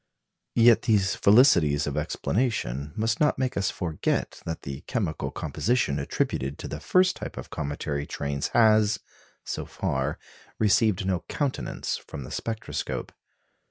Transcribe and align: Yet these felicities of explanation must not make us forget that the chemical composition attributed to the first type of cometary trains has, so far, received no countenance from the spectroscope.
Yet 0.55 0.81
these 0.81 1.13
felicities 1.13 1.85
of 1.85 1.95
explanation 1.95 2.91
must 2.95 3.19
not 3.19 3.37
make 3.37 3.55
us 3.55 3.69
forget 3.69 4.41
that 4.47 4.63
the 4.63 4.81
chemical 4.87 5.29
composition 5.29 5.99
attributed 5.99 6.57
to 6.57 6.67
the 6.67 6.79
first 6.79 7.15
type 7.15 7.37
of 7.37 7.51
cometary 7.51 8.07
trains 8.07 8.47
has, 8.47 8.97
so 9.45 9.67
far, 9.67 10.17
received 10.57 11.05
no 11.05 11.19
countenance 11.29 11.97
from 11.97 12.23
the 12.23 12.31
spectroscope. 12.31 13.11